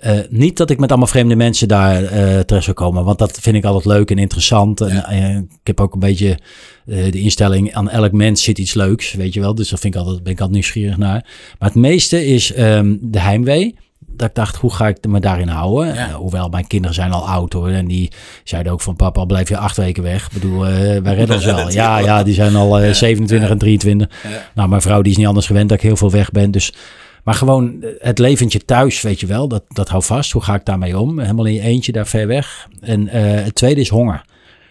[0.03, 3.37] eh, niet dat ik met allemaal vreemde mensen daar eh, terecht zou komen, want dat
[3.41, 4.81] vind ik altijd leuk en interessant.
[4.81, 5.09] En, Ja.
[5.09, 6.37] eh, ik heb ook een beetje
[6.85, 9.55] de instelling, aan elk mens zit iets leuks, weet je wel.
[9.55, 11.25] Dus daar vind ik altijd, ben ik altijd nieuwsgierig naar.
[11.59, 13.75] Maar het meeste is ehm, de heimwee.
[14.15, 15.93] Dat ik dacht, hoe ga ik me daarin houden?
[15.93, 16.11] Ja.
[16.11, 17.69] Hoewel mijn kinderen zijn al oud hoor.
[17.69, 18.11] En die
[18.43, 20.25] zeiden ook van papa, blijf je acht weken weg.
[20.25, 21.71] Ik bedoel, wij redden ons wel.
[21.71, 24.07] Ja, ja, die zijn al eh, 27 en 23.
[24.23, 24.29] Ja.
[24.55, 26.51] Nou, mijn vrouw die is niet anders gewend dat ik heel veel weg ben.
[26.51, 26.73] Dus,
[27.23, 30.31] maar gewoon eh, het leventje thuis, weet je wel, dat, dat hou vast.
[30.31, 31.19] Hoe ga ik daarmee om?
[31.19, 32.67] Helemaal in je eentje daar ver weg.
[32.81, 34.25] En eh, het tweede is honger.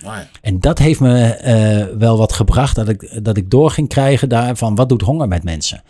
[0.04, 0.28] Oh ja.
[0.40, 4.28] En dat heeft me eh, wel wat gebracht dat ik, dat ik door ging krijgen
[4.28, 5.82] daar van wat doet honger met mensen.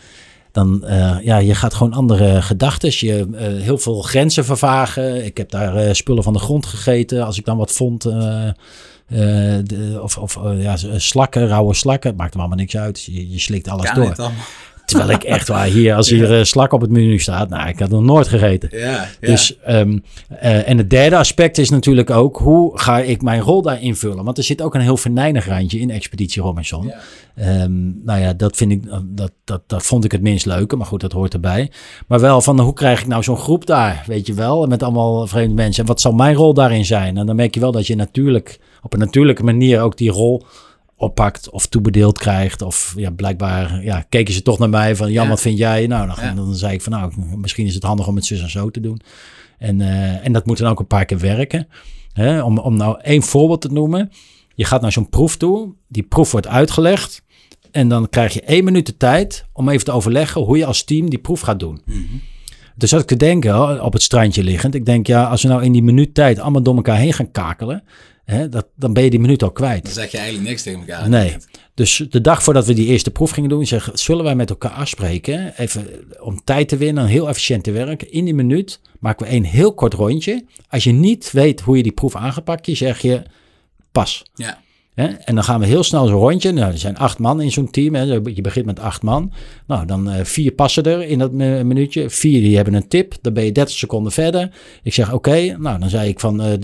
[0.53, 2.91] Dan, eh, ja, je gaat gewoon andere gedachten.
[2.93, 3.27] Je
[3.63, 5.25] heel veel grenzen vervagen.
[5.25, 7.25] Ik heb daar spullen van de grond gegeten.
[7.25, 8.03] Als ik dan wat vond.
[8.03, 12.11] de, of of ja, slakken, rauwe slakken.
[12.11, 13.03] Het maakt er allemaal niks uit.
[13.03, 14.31] Je, je slikt alles Kan door.
[14.85, 17.49] Terwijl ik echt waar hier, als hier eh, slak op het menu staat.
[17.49, 18.69] Nou, ik had nog nooit gegeten.
[18.73, 19.09] Ja, ja.
[19.21, 23.63] Dus, ehm, eh, en het derde aspect is natuurlijk ook, hoe ga ik mijn rol
[23.63, 24.25] daar invullen?
[24.25, 26.93] Want er zit ook een heel venijnig randje in Expeditie Robinson.
[27.35, 30.87] Ehm, nou ja, dat, vind ik, dat, dat, dat vond ik het minst leuke, maar
[30.87, 31.71] goed, dat hoort erbij.
[32.07, 34.67] Maar wel van, hoe krijg ik nou zo'n groep daar, weet je wel?
[34.67, 35.83] Met allemaal vreemde mensen.
[35.83, 37.17] En wat zal mijn rol daarin zijn?
[37.17, 40.45] En dan merk je wel dat je natuurlijk, op een natuurlijke manier ook die rol
[41.03, 42.63] oppakt of toebedeeld krijgt.
[42.63, 45.31] Of ja, blijkbaar ja, keken ze toch naar mij van, Jan, Ja.
[45.31, 45.87] wat vind jij?
[45.87, 46.35] Nou, dan, Ja.
[46.35, 48.81] dan zei ik van, nou, misschien is het handig om het zus en zo te
[48.81, 49.01] doen.
[49.59, 51.69] En, eh, en dat moet dan ook een paar keer werken.
[52.13, 52.43] Hè?
[52.43, 54.11] Om, om nou één voorbeeld te noemen.
[54.55, 55.75] Je gaat naar zo'n proef toe.
[55.89, 57.23] Die proef wordt uitgelegd.
[57.71, 60.85] En dan krijg je één minuut de tijd om even te overleggen hoe je als
[60.85, 61.83] team die proef gaat doen.
[61.85, 61.99] Mhm.
[62.77, 64.75] Dus zat ik te denken, op het strandje liggend.
[64.75, 67.31] Ik denk, ja, als we nou in die minuut tijd allemaal door elkaar heen gaan
[67.31, 67.83] kakelen.
[68.33, 69.85] Hè, dat, dan ben je die minuut al kwijt.
[69.85, 71.09] Dan zeg je eigenlijk niks tegen elkaar.
[71.09, 71.37] Nee.
[71.75, 74.71] Dus de dag voordat we die eerste proef gingen doen, zeg, zullen wij met elkaar
[74.71, 75.87] afspreken, even
[76.21, 78.13] om tijd te winnen, heel efficiënt te werken.
[78.13, 80.45] In die minuut maken we een heel kort rondje.
[80.69, 83.23] Als je niet weet hoe je die proef aangepakt, je zeg je
[83.93, 84.23] pas.
[84.35, 84.61] Ja.
[84.95, 85.07] Hè?
[85.07, 86.53] En dan gaan we heel snel zo'n rondje.
[86.53, 87.95] Nou, er zijn acht man in zo'n team.
[87.95, 88.03] Hè?
[88.03, 89.33] Je begint met acht man.
[89.67, 92.11] Nou, dan eh, vier passen er in dat mi- minuutje.
[92.11, 93.15] Vier die hebben een tip.
[93.21, 94.51] Dan ben je 30 seconden verder.
[94.83, 95.57] Ik zeg oké.
[95.59, 96.63] Nou, dan zei ik van, eh, eh,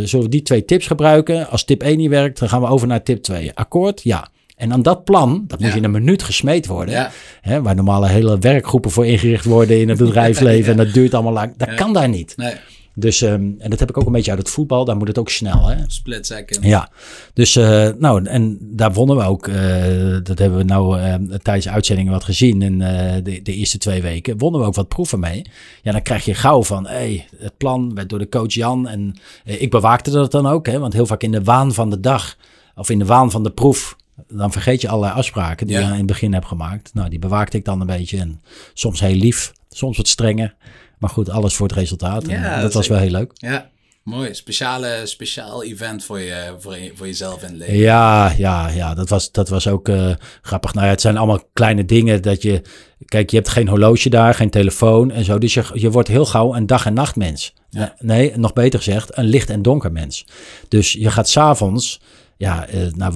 [0.00, 1.48] eh, zullen we die twee tips gebruiken?
[1.50, 3.50] Als tip 1 niet werkt, dan gaan we over naar tip 2.
[3.54, 4.02] Akkoord?
[4.02, 4.28] Ja.
[4.56, 5.76] En aan dat plan, dat moet Ja.
[5.76, 6.94] in een minuut gesmeed worden.
[6.94, 7.10] Ja.
[7.40, 7.62] Hè?
[7.62, 10.70] Waar normale hele werkgroepen voor ingericht worden in het bedrijfsleven.
[10.70, 11.56] En dat duurt allemaal lang.
[11.56, 12.32] Dat kan daar niet.
[12.36, 12.54] Nee.
[12.98, 14.84] Dus, ehm, en dat heb ik ook een beetje uit het voetbal.
[14.84, 15.66] Daar moet het ook snel.
[15.66, 15.76] Hè?
[15.86, 16.64] Split second.
[16.64, 16.90] Ja,
[17.34, 19.48] dus eh, nou, en daar wonnen we ook.
[19.48, 22.62] eh, dat hebben we nou eh, tijdens de uitzendingen wat gezien.
[22.62, 25.44] En eh, de, de eerste twee weken wonnen we ook wat proeven mee.
[25.82, 28.88] Ja, dan krijg je gauw van, hey, het plan werd door de coach Jan.
[28.88, 32.00] En ik bewaakte dat dan ook, hè, want heel vaak in de waan van de
[32.00, 32.36] dag
[32.74, 33.96] of in de waan van de proef.
[34.28, 35.82] Dan vergeet je allerlei afspraken die Ja.
[35.82, 36.90] je in het begin hebt gemaakt.
[36.94, 38.18] Nou, die bewaakte ik dan een beetje.
[38.18, 38.40] En
[38.74, 40.54] soms heel lief, soms wat strenger.
[40.98, 42.22] Maar goed, alles voor het resultaat.
[42.24, 43.30] En, Ja, dat was wel heel leuk.
[43.34, 43.70] Ja.
[44.02, 44.34] Mooi.
[44.34, 47.76] Speciale, speciaal event voor, je, voor, je, voor jezelf in het leven.
[47.76, 50.10] Ja, ja, ja, dat was, dat was ook eh,
[50.42, 50.74] grappig.
[50.74, 52.62] Nou ja, het zijn allemaal kleine dingen dat je...
[53.04, 55.38] Kijk, je hebt geen horloge daar, geen telefoon en zo.
[55.38, 57.54] Dus je, je wordt heel gauw een dag- en nachtmens.
[57.70, 57.94] Ja.
[57.98, 60.24] Nee, nog beter gezegd, een licht- en donker mens.
[60.68, 62.00] Dus je gaat s'avonds...
[62.38, 63.14] Ja, eh, nou,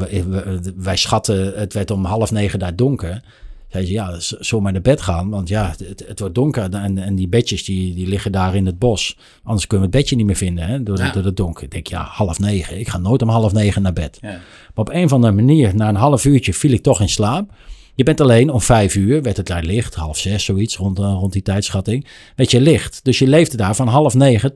[0.77, 3.23] wij schatten, het werd om half negen daar donker.
[3.71, 5.31] Zei ze, ja, z- zullen we maar naar bed gaan?
[5.31, 8.67] Want ja, het, het wordt donker en, en die bedjes die, die liggen daar in
[8.67, 9.17] het bos.
[9.43, 11.11] Anders kunnen we het bedje niet meer vinden hè, door, Ja.
[11.13, 11.65] door het donker.
[11.65, 12.79] Ik denk, ja, half negen.
[12.79, 14.19] Ik ga nooit om half negen naar bed.
[14.21, 14.29] Ja.
[14.29, 14.41] Maar
[14.75, 17.51] op een of andere manier, na een half uurtje, viel ik toch in slaap.
[17.95, 21.05] Je bent alleen om vijf uur, werd het daar licht, half zes, zoiets, rond, uh,
[21.05, 22.07] rond die tijdschatting.
[22.37, 23.01] Weet je, licht.
[23.05, 24.55] Dus je leefde daar van half negen,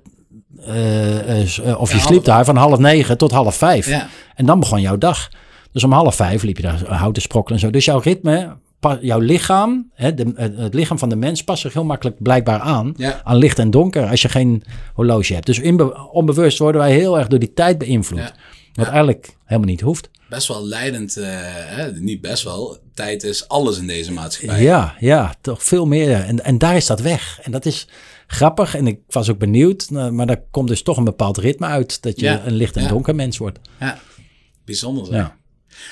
[0.69, 3.89] uh, of je sliep daar van half negen tot half vijf.
[3.89, 4.09] Ja.
[4.35, 5.29] En dan begon jouw dag.
[5.73, 7.73] Dus om half vijf liep je daar houten sprokkelen en zo.
[7.73, 8.57] Dus jouw ritme,
[9.01, 12.95] jouw lichaam, hè, de, het lichaam van de mens past zich heel makkelijk blijkbaar aan.
[12.97, 13.21] Ja.
[13.25, 14.63] Aan licht en donker als je geen
[14.95, 15.47] horloge hebt.
[15.47, 18.19] Dus inbe- onbewust worden wij heel erg door die tijd beïnvloed.
[18.19, 18.35] Ja.
[18.75, 20.11] Wat eigenlijk helemaal niet hoeft.
[20.29, 21.93] Best wel leidend, eh, hè?
[21.93, 22.79] niet best wel.
[22.95, 24.63] Tijd is alles in deze maatschappij.
[24.63, 26.13] Ja, ja, toch veel meer.
[26.13, 27.39] En, en daar is dat weg.
[27.43, 27.89] En dat is
[28.27, 28.75] grappig.
[28.77, 29.91] En ik was ook benieuwd.
[29.91, 32.03] nou, Maar daar komt dus toch een bepaald ritme uit.
[32.03, 33.59] Dat je Ja, een licht en donker mens wordt.
[33.81, 33.99] Ja.
[34.65, 35.13] Bijzonder.
[35.15, 35.37] Ja.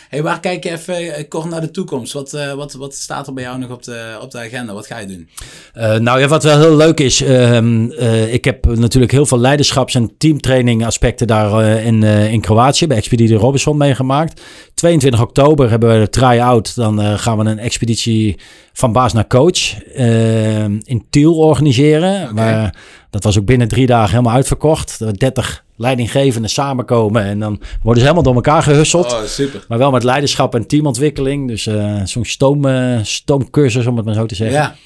[0.09, 2.13] Hey, waar kijk je even eh, kort naar de toekomst?
[2.13, 4.73] Wat, eh, wat, wat staat er bij jou nog op de, op de agenda?
[4.73, 5.29] Wat ga je doen?
[5.73, 9.39] Eh, nou ja, wat wel heel leuk is, ehm, eh, ik heb natuurlijk heel veel
[9.39, 14.41] leiderschaps- en teamtraining aspecten daar in, in Kroatië bij Expeditie Robinson meegemaakt.
[14.75, 16.75] 22 oktober hebben we de try-out.
[16.75, 18.37] Dan gaan we een expeditie
[18.73, 22.35] van baas naar coach eh, in Tiel organiseren.
[22.35, 22.77] Waar,
[23.11, 25.01] dat was ook binnen drie dagen helemaal uitverkocht.
[25.01, 29.13] Er 30 leidinggevenden samenkomen en dan worden ze helemaal door elkaar gehusseld.
[29.13, 29.65] Oh, super.
[29.69, 31.49] Maar wel met leiderschap en teamontwikkeling.
[31.49, 34.59] Dus eh, zo'n stoom, eh, stoomcursus, om het maar zo te zeggen.
[34.59, 34.77] Ja,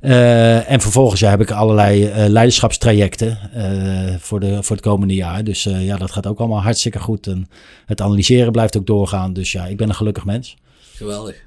[0.00, 3.38] Eh, en vervolgens ja, heb ik allerlei leiderschapstrajecten
[4.20, 5.44] voor, de, voor het komende jaar.
[5.44, 7.26] Dus ja, dat gaat ook allemaal hartstikke goed.
[7.26, 7.48] En
[7.86, 9.32] het analyseren blijft ook doorgaan.
[9.32, 10.56] Dus ja, ik ben een gelukkig mens.
[10.96, 11.44] geweldig.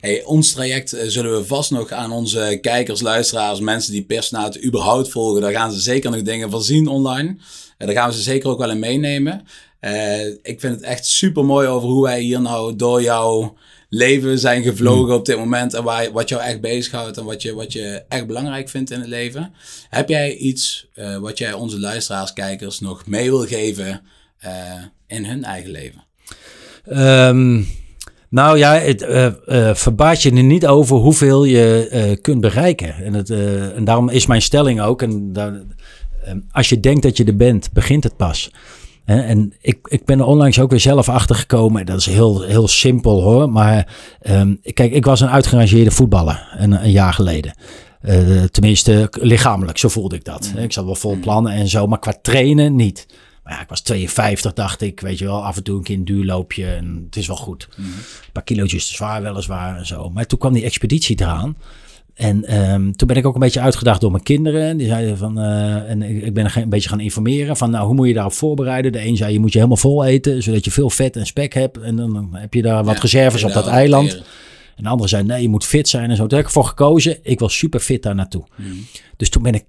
[0.00, 5.08] Hey, ons traject zullen we vast nog aan onze kijkers, luisteraars, mensen die personaat überhaupt
[5.08, 5.40] volgen.
[5.40, 7.36] Daar gaan ze zeker nog dingen van zien online.
[7.76, 9.46] En daar gaan we ze zeker ook wel in meenemen.
[9.80, 13.56] Eh, ik vind het echt super mooi over hoe wij hier nou door jouw
[13.88, 15.74] leven zijn gevlogen op dit moment.
[15.74, 19.00] En waar, wat jou echt bezighoudt en wat je, wat je echt belangrijk vindt in
[19.00, 19.52] het leven.
[19.88, 24.00] Heb jij iets eh, wat jij onze luisteraars, kijkers nog mee wil geven
[24.38, 24.52] eh,
[25.06, 26.04] in hun eigen leven?
[26.84, 27.62] Ehm,
[28.28, 29.04] nou ja, het
[29.78, 32.94] verbaas je er niet over hoeveel je kunt bereiken.
[32.94, 33.30] En, het,
[33.74, 35.62] en daarom is mijn stelling ook, en daar,
[36.50, 38.50] als je denkt dat je er bent, begint het pas.
[39.04, 41.86] En ik, ik ben er onlangs ook weer zelf achter gekomen.
[41.86, 43.50] Dat is heel, heel simpel hoor.
[43.50, 47.54] Maar ehm, kijk, ik was een uitgerangeerde voetballer een, een jaar geleden.
[48.00, 50.52] Eh, tenminste, lichamelijk, zo voelde ik dat.
[50.56, 53.06] Ik zat wel vol plannen en zo, maar qua trainen niet.
[53.44, 55.00] Maar ja, ik was 52, dacht ik.
[55.00, 57.68] Weet je wel, af en toe een keer een duurloopje en het is wel goed.
[57.76, 57.84] Een
[58.32, 60.10] paar kilootjes te zwaar weliswaar en zo.
[60.10, 61.56] Maar toen kwam die expeditie eraan.
[62.16, 64.76] En ehm, toen ben ik ook een beetje uitgedaagd door mijn kinderen.
[64.76, 67.94] Die zeiden van, eh, en ik ik ben een beetje gaan informeren van, nou, hoe
[67.94, 68.92] moet je daarop voorbereiden?
[68.92, 71.54] De een zei, je moet je helemaal vol eten, zodat je veel vet en spek
[71.54, 71.78] hebt.
[71.78, 74.22] En dan heb je daar wat Ja, reserves op dat eiland.
[74.76, 76.26] En de andere zei, nee, je moet fit zijn en zo.
[76.26, 78.44] Toen heb ik ervoor gekozen, ik wil super fit daar naartoe.
[78.56, 78.70] Mhm.
[79.16, 79.64] Dus toen ben ik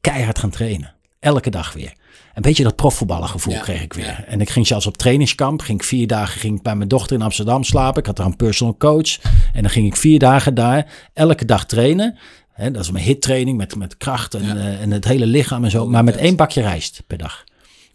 [0.00, 0.94] keihard gaan trainen.
[1.20, 1.92] Elke dag weer.
[2.34, 4.04] Een beetje dat profvoetballengevoel Ja, kreeg ik weer.
[4.04, 4.24] ja.
[4.24, 5.60] En ik ging zelfs op trainingskamp.
[5.60, 8.00] Ging ik vier dagen ging ik bij mijn dochter in Amsterdam slapen.
[8.00, 9.18] Ik had daar een personal coach.
[9.52, 12.18] En dan ging ik vier dagen daar elke dag trainen.
[12.56, 14.56] Dat is mijn hittraining met, met kracht en, Ja.
[14.56, 15.86] eh, en het hele lichaam en zo.
[15.86, 17.44] Maar met één bakje rijst per dag.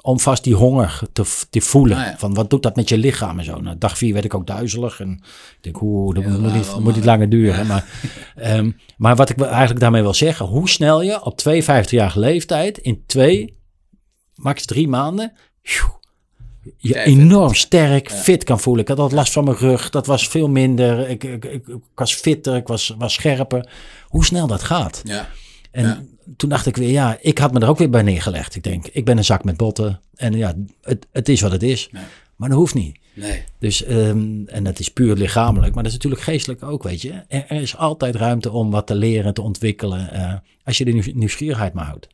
[0.02, 1.98] Om vast die honger te, te voelen.
[1.98, 2.06] Ah.
[2.18, 3.60] Van wat doet dat met je lichaam en zo.
[3.62, 5.00] Nou, dag vier werd ik ook duizelig.
[5.00, 7.68] En ik denk, hoe, dat moet, niet, moet niet langer duren.
[7.68, 7.86] Maar,
[8.36, 10.46] ehm, maar wat ik eigenlijk daarmee wil zeggen.
[10.46, 13.56] Hoe snel je op 52-jarige leeftijd in twee,
[14.38, 15.34] max drie maanden...
[16.78, 18.82] je enorm sterk, fit kan voelen.
[18.84, 19.90] Ik had altijd last van mijn rug.
[19.90, 21.10] Dat was veel minder.
[21.10, 23.70] Ik, ik, ik, ik was fitter, ik was, was scherper.
[24.08, 25.02] Hoe snel dat gaat.
[25.04, 25.28] Ja,
[25.72, 26.04] En Ja.
[26.38, 28.56] toen dacht ik weer, ja, ik had me er ook weer bij neergelegd.
[28.56, 30.00] Ik denk, ik ben een zak met botten.
[30.16, 31.90] En ja, het, het is wat het is.
[31.92, 32.00] Ja.
[32.36, 33.00] Maar dat hoeft niet.
[33.14, 33.44] nee.
[33.60, 37.12] Dus, ehm, en dat is puur lichamelijk, maar dat is natuurlijk geestelijk ook, weet je.
[37.28, 40.92] Er, er is altijd ruimte om wat te leren, te ontwikkelen, eh, als je de
[40.92, 42.08] nieuws- nieuwsgierigheid maar houdt.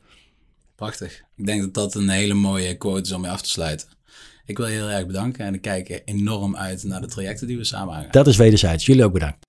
[0.76, 1.22] Prachtig.
[1.36, 3.88] Ik denk dat dat een hele mooie quote is om mee af te sluiten.
[4.46, 7.56] Ik wil je heel erg bedanken en ik kijk enorm uit naar de trajecten die
[7.56, 8.10] we samen aangaan.
[8.10, 8.86] Dat is wederzijds.
[8.86, 9.46] Jullie ook bedankt.